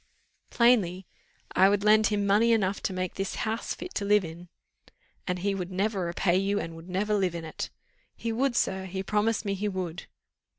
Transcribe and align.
"Plainly, 0.49 1.05
I 1.55 1.69
would 1.69 1.83
lend 1.83 2.07
him 2.07 2.25
money 2.25 2.53
enough 2.53 2.81
to 2.81 2.91
make 2.91 3.13
this 3.13 3.35
house 3.45 3.75
fit 3.75 3.93
to 3.93 4.03
live 4.03 4.25
in." 4.25 4.49
"And 5.27 5.37
he 5.37 5.53
would 5.53 5.71
never 5.71 6.05
repay 6.05 6.37
you, 6.37 6.59
and 6.59 6.75
would 6.75 6.89
never 6.89 7.13
live 7.13 7.35
in 7.35 7.45
it." 7.45 7.69
"He 8.15 8.31
would, 8.31 8.55
sir 8.55 8.85
he 8.85 9.03
promised 9.03 9.45
me 9.45 9.53
he 9.53 9.67
would." 9.69 10.07